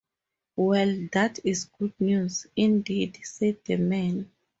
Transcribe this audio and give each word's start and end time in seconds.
Well, 0.55 1.09
that 1.13 1.37
is 1.43 1.65
good 1.65 1.93
news, 2.01 2.47
indeed," 2.55 3.19
said 3.21 3.59
the 3.65 3.77
man. 3.77 4.31